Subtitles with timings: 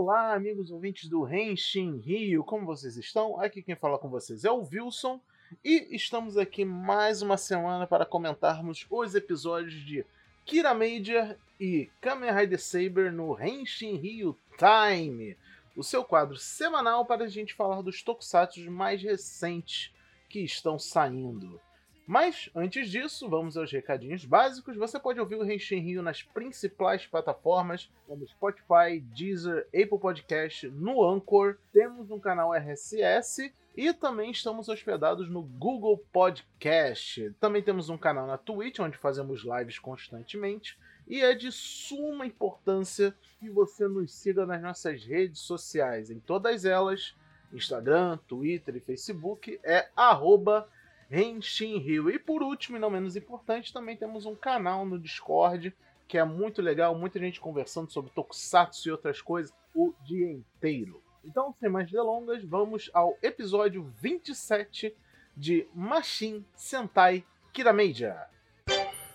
[0.00, 3.40] Olá, amigos ouvintes do Renshin Rio, como vocês estão?
[3.40, 5.20] Aqui quem fala com vocês é o Wilson
[5.64, 10.06] e estamos aqui mais uma semana para comentarmos os episódios de
[10.44, 15.36] Kira Major e Kamen Rider Saber no Renshin Rio Time,
[15.74, 19.92] o seu quadro semanal para a gente falar dos tokusatsu mais recentes
[20.28, 21.60] que estão saindo.
[22.08, 24.78] Mas, antes disso, vamos aos recadinhos básicos.
[24.78, 31.06] Você pode ouvir o Renshin Rio nas principais plataformas, como Spotify, Deezer, Apple Podcast, no
[31.06, 31.58] Anchor.
[31.70, 37.30] Temos um canal RSS e também estamos hospedados no Google Podcast.
[37.38, 40.78] Também temos um canal na Twitch, onde fazemos lives constantemente.
[41.06, 46.10] E é de suma importância que você nos siga nas nossas redes sociais.
[46.10, 47.14] Em todas elas,
[47.52, 50.66] Instagram, Twitter e Facebook, é arroba
[51.10, 52.10] Henshin Rio.
[52.10, 55.74] E por último, e não menos importante, também temos um canal no Discord
[56.08, 61.02] que é muito legal, muita gente conversando sobre Tokusatsu e outras coisas o dia inteiro.
[61.22, 64.96] Então, sem mais delongas, vamos ao episódio 27
[65.36, 68.26] de Machine Sentai Kirameija.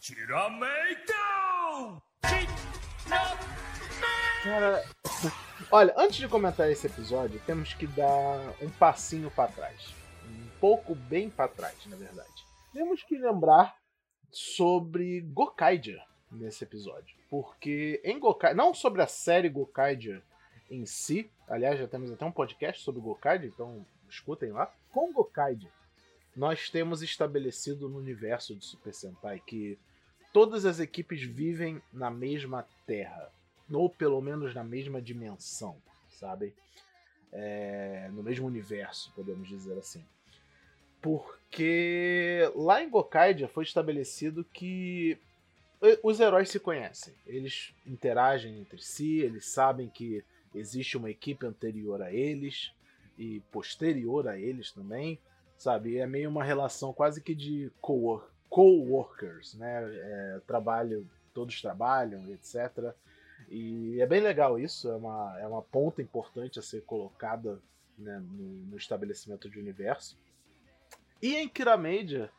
[0.00, 1.12] Kirameija!
[4.42, 4.84] Cara,
[5.70, 10.07] olha, antes de comentar esse episódio, temos que dar um passinho para trás
[10.60, 12.28] pouco bem para trás, na verdade.
[12.72, 13.76] Temos que lembrar
[14.30, 20.22] sobre Gokaiger nesse episódio, porque em Gokaiger, não sobre a série Gokaiger
[20.70, 24.72] em si, aliás, já temos até um podcast sobre Gokaiger, então escutem lá.
[24.92, 25.70] Com Gokaiger,
[26.36, 29.78] nós temos estabelecido no universo de Super Sentai que
[30.32, 33.32] todas as equipes vivem na mesma terra,
[33.72, 35.76] ou pelo menos na mesma dimensão,
[36.10, 36.54] sabe?
[37.32, 40.04] É, no mesmo universo, podemos dizer assim.
[41.00, 45.18] Porque lá em Gokaidia foi estabelecido que
[46.02, 47.14] os heróis se conhecem.
[47.26, 52.72] Eles interagem entre si, eles sabem que existe uma equipe anterior a eles
[53.16, 55.18] e posterior a eles também,
[55.56, 55.98] sabe?
[55.98, 59.82] É meio uma relação quase que de co-workers, né?
[59.84, 62.92] É, trabalho, todos trabalham, etc.
[63.48, 67.60] E é bem legal isso, é uma, é uma ponta importante a ser colocada
[67.96, 70.16] né, no, no estabelecimento de universo.
[71.20, 72.30] E em Kiramedia,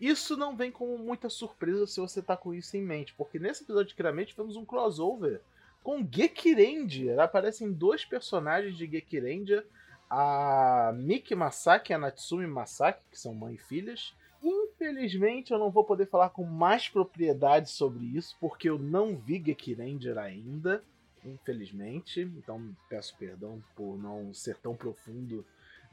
[0.00, 3.62] isso não vem como muita surpresa se você tá com isso em mente, porque nesse
[3.62, 5.40] episódio de Kiramedia tivemos um crossover
[5.82, 7.22] com Gekirendia.
[7.22, 9.64] Aparecem dois personagens de Gekirendia,
[10.08, 14.14] a Miki Masaki e a Natsumi Masaki, que são mãe e filhas.
[14.42, 19.42] Infelizmente eu não vou poder falar com mais propriedade sobre isso, porque eu não vi
[19.44, 20.82] Gekirendia ainda,
[21.24, 22.20] infelizmente.
[22.20, 25.44] Então peço perdão por não ser tão profundo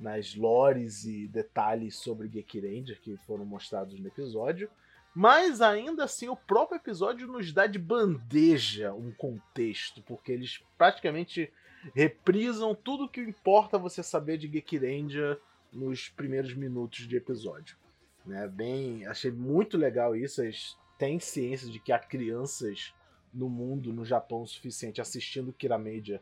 [0.01, 4.69] nas lores e detalhes sobre Geek Ranger que foram mostrados no episódio.
[5.13, 11.51] Mas ainda assim, o próprio episódio nos dá de bandeja um contexto, porque eles praticamente
[11.94, 15.40] reprisam tudo que importa você saber de Geek Ranger
[15.72, 17.78] nos primeiros minutos de episódio.
[18.25, 18.47] Né?
[18.47, 20.41] Bem, achei muito legal isso.
[20.41, 22.94] Eles têm ciência de que há crianças
[23.34, 26.22] no mundo, no Japão, o suficiente assistindo Kira Media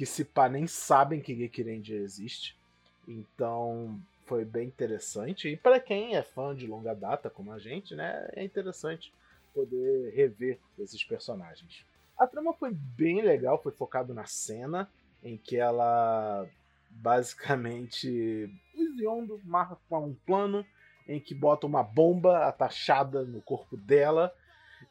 [0.00, 2.56] que se pá nem sabem que Geek Ranger existe.
[3.06, 5.48] Então foi bem interessante.
[5.48, 9.12] E para quem é fã de longa data, como a gente, né, é interessante
[9.52, 11.84] poder rever esses personagens.
[12.16, 14.88] A trama foi bem legal, foi focado na cena
[15.22, 16.46] em que ela
[16.90, 20.64] basicamente o Ziondo marca um plano
[21.06, 24.32] em que bota uma bomba atachada no corpo dela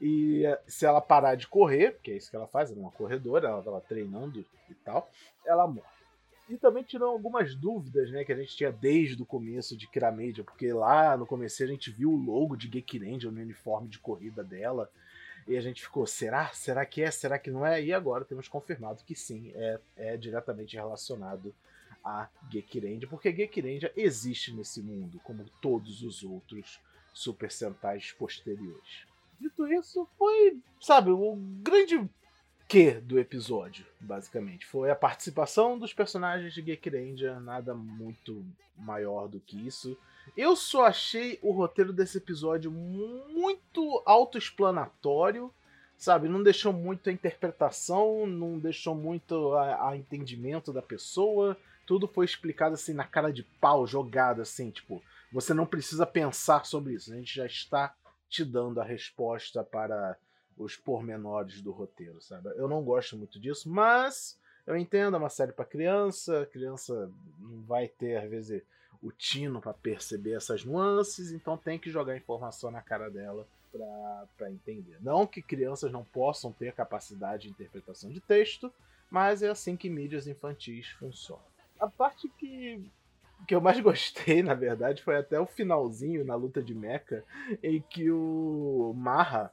[0.02, 2.92] e se ela parar de correr, porque é isso que ela faz, ela é uma
[2.92, 5.10] corredora, ela estava treinando e tal,
[5.46, 5.99] ela morre.
[6.50, 10.44] E também tirou algumas dúvidas, né, que a gente tinha desde o começo de Kiramedia,
[10.44, 14.44] porque lá no começo a gente viu o logo de Gekirendia no uniforme de corrida
[14.44, 14.90] dela,
[15.48, 16.48] e a gente ficou, será?
[16.50, 17.12] Será que é?
[17.12, 17.84] Será que não é?
[17.84, 21.54] E agora temos confirmado que sim, é, é diretamente relacionado
[22.04, 26.80] a Gekirendia, porque Gekirendia existe nesse mundo, como todos os outros
[27.14, 29.06] Super Sentais posteriores.
[29.40, 32.10] Dito isso, foi, sabe, o grande
[32.70, 34.64] que do episódio, basicamente.
[34.64, 38.46] Foi a participação dos personagens de Geek Ranger, nada muito
[38.78, 39.98] maior do que isso.
[40.38, 45.52] Eu só achei o roteiro desse episódio muito autoexplanatório,
[45.98, 46.30] sabe?
[46.30, 51.58] Não deixou muito a interpretação, não deixou muito a, a, entendimento da pessoa.
[51.88, 55.02] Tudo foi explicado assim na cara de pau, jogado assim, tipo,
[55.34, 57.96] você não precisa pensar sobre isso, a gente já está
[58.30, 60.16] te dando a resposta para
[60.60, 62.50] os pormenores do roteiro, sabe?
[62.56, 67.10] Eu não gosto muito disso, mas eu entendo, é uma série para criança, a criança
[67.40, 68.62] não vai ter, às vezes,
[69.02, 73.48] o tino para perceber essas nuances, então tem que jogar informação na cara dela
[74.38, 74.98] para entender.
[75.02, 78.72] Não que crianças não possam ter capacidade de interpretação de texto,
[79.10, 81.44] Mas é assim que mídias infantis funcionam.
[81.80, 82.92] A parte que
[83.48, 87.24] que eu mais gostei, na verdade, foi até o finalzinho na luta de mecha,
[87.64, 89.52] em que o Marra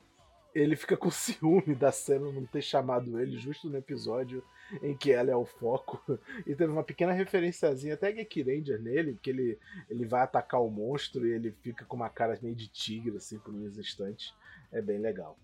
[0.56, 4.42] ele fica com ciúme da cena não ter chamado ele justo no episódio
[4.82, 6.02] em que ela é o foco.
[6.46, 9.58] E teve uma pequena referenciazinha até Geek Ranger nele, que ele,
[9.90, 13.38] ele vai atacar o monstro e ele fica com uma cara meio de tigre, assim,
[13.38, 14.32] por uns instantes.
[14.72, 15.38] É bem legal.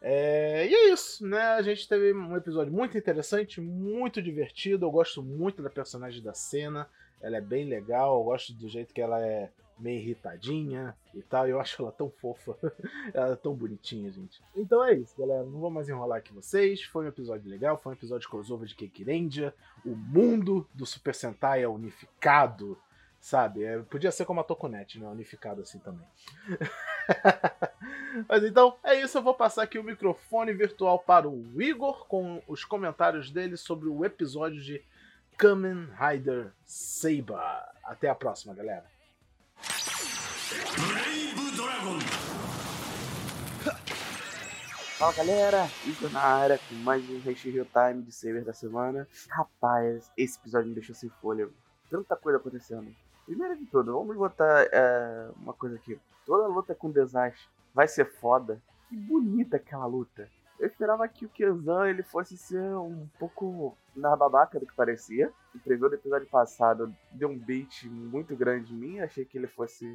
[0.00, 1.42] É, e é isso, né?
[1.42, 4.86] A gente teve um episódio muito interessante, muito divertido.
[4.86, 6.88] Eu gosto muito da personagem da cena.
[7.20, 11.48] Ela é bem legal, eu gosto do jeito que ela é meio irritadinha e tal.
[11.48, 12.56] Eu acho ela tão fofa.
[13.12, 14.40] ela é tão bonitinha, gente.
[14.54, 15.44] Então é isso, galera.
[15.44, 16.82] Não vou mais enrolar aqui vocês.
[16.82, 19.54] Foi um episódio legal, foi um episódio crossover de Kekirendia.
[19.84, 22.78] O mundo do Super Sentai é unificado,
[23.20, 23.64] sabe?
[23.64, 25.08] É, podia ser como a Tokunet, né?
[25.08, 26.06] Unificado assim também.
[28.28, 29.18] Mas então, é isso.
[29.18, 33.88] Eu vou passar aqui o microfone virtual para o Igor com os comentários dele sobre
[33.88, 34.82] o episódio de
[35.36, 37.34] Kamen Rider Saber.
[37.82, 38.84] Até a próxima, galera.
[44.98, 49.06] Fala galera, Igor na área com mais um Real Time de Saber da semana.
[49.28, 51.52] Rapaz, esse episódio me deixou sem fôlego.
[51.88, 52.92] Tanta coisa acontecendo.
[53.26, 55.96] Primeiro de tudo, vamos botar é, uma coisa aqui.
[56.26, 58.60] Toda luta com desastre vai ser foda.
[58.88, 60.28] Que bonita aquela luta.
[60.58, 65.32] Eu esperava que o Kenzan ele fosse ser um pouco na babaca do que parecia.
[65.54, 68.98] O preview do episódio passado deu um beat muito grande em mim.
[68.98, 69.86] Achei que ele fosse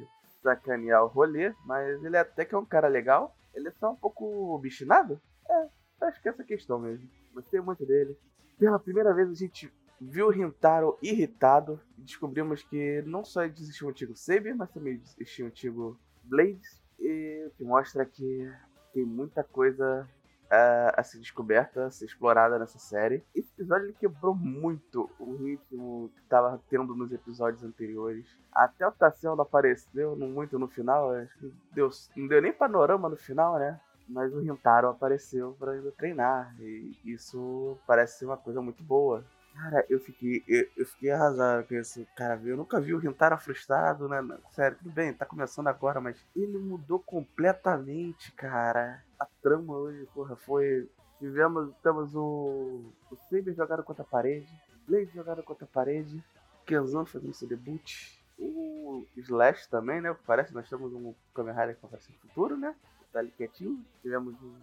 [0.46, 3.36] sacanear o rolê, mas ele até que é um cara legal.
[3.52, 5.20] Ele é só um pouco bichinado?
[5.48, 5.68] É,
[6.06, 7.08] acho que é essa questão mesmo.
[7.34, 8.16] Gostei muito dele.
[8.58, 11.80] Pela primeira vez a gente viu o Rintaro irritado.
[11.98, 16.80] Descobrimos que não só existia um antigo Saber, mas também existia um antigo Blades.
[16.98, 18.50] E que mostra que
[18.94, 20.08] tem muita coisa
[20.50, 23.24] a, a, ser descoberta, a ser explorada nessa série.
[23.34, 28.26] Esse episódio ele quebrou muito o ritmo que estava tendo nos episódios anteriores.
[28.52, 33.16] Até o Tassel apareceu muito no final, acho que deu, não deu nem panorama no
[33.16, 33.80] final, né?
[34.08, 36.54] Mas o Rintaro apareceu para ainda treinar.
[36.60, 39.24] E isso parece ser uma coisa muito boa.
[39.56, 42.06] Cara, eu fiquei, eu, eu fiquei arrasado com isso.
[42.14, 44.22] Cara, eu nunca vi o Rintaro frustrado, né?
[44.50, 49.02] Sério, tudo bem, tá começando agora, mas ele mudou completamente, cara.
[49.18, 50.88] A trama hoje, porra, foi.
[51.18, 52.92] Tivemos, temos o.
[53.10, 54.48] O Saber jogado contra a parede,
[54.86, 56.22] Blade jogado contra a parede,
[56.66, 60.14] Kenzan fazendo seu debut, o Slash também, né?
[60.26, 62.74] Parece nós temos um Kamen Rider que aparecer no futuro, né?
[63.12, 63.84] Tá ali quietinho.
[64.02, 64.54] Tivemos um,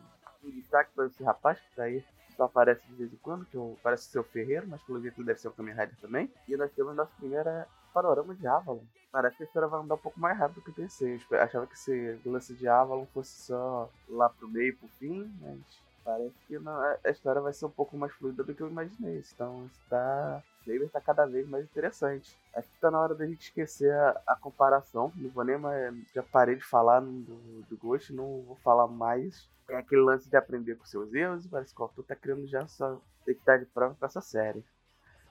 [0.44, 2.04] um destaque para esse rapaz que tá aí
[2.36, 5.28] só aparece de vez em quando, que parece ser o Ferreiro, mas pelo jeito ele
[5.28, 6.32] deve ser o Kamen Rider também.
[6.48, 8.82] E nós temos nossa primeira panorama de Avalon.
[9.12, 11.22] Parece que a história vai andar um pouco mais rápido do que eu pensei.
[11.30, 15.60] Eu achava que esse lance de Avalon fosse só lá pro meio, pro fim, mas
[16.04, 19.24] parece que não, a história vai ser um pouco mais fluida do que eu imaginei.
[19.34, 20.44] Então está.
[20.66, 22.38] Saber tá cada vez mais interessante.
[22.56, 25.12] Acho que tá na hora da gente esquecer a, a comparação.
[25.16, 25.94] Não vou nem mais.
[26.14, 30.36] Já parei de falar do, do Ghost, não vou falar mais é aquele lance de
[30.36, 34.08] aprender com seus erros, parece que o autor tá criando já sua identidade própria pra
[34.08, 34.64] essa série.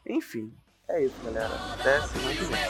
[0.07, 0.53] Enfim,
[0.89, 1.55] é isso, galera.
[1.75, 2.63] Até semana que vem.